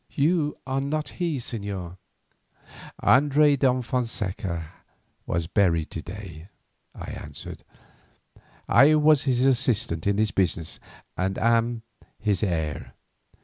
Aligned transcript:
"You 0.15 0.57
are 0.65 0.81
not 0.81 1.09
he, 1.09 1.37
señor." 1.37 1.97
"Andres 3.03 3.59
de 3.59 3.81
Fonseca 3.83 4.71
was 5.27 5.45
buried 5.45 5.91
to 5.91 6.01
day," 6.01 6.49
I 6.95 7.11
answered. 7.11 7.63
"I 8.67 8.95
was 8.95 9.25
his 9.25 9.45
assistant 9.45 10.07
in 10.07 10.17
his 10.17 10.31
business 10.31 10.79
and 11.15 11.37
am 11.37 11.83
his 12.17 12.41
heir. 12.41 12.95